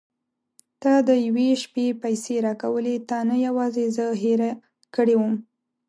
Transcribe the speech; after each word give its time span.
تا 0.81 0.93
د 1.07 1.09
یوې 1.27 1.49
شپې 1.63 1.85
پيسې 2.03 2.35
راکولې 2.47 2.95
تا 3.09 3.19
نه 3.29 3.35
یوازې 3.47 3.85
زه 3.95 4.05
هېره 4.21 4.51
کړې 4.95 5.15
وم. 5.17 5.35